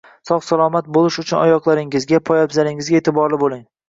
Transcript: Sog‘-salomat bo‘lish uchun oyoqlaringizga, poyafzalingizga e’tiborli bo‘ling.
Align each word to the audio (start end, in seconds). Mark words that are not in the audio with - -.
Sog‘-salomat 0.27 0.87
bo‘lish 0.95 1.19
uchun 1.23 1.37
oyoqlaringizga, 1.41 2.21
poyafzalingizga 2.31 2.97
e’tiborli 3.03 3.41
bo‘ling. 3.45 3.63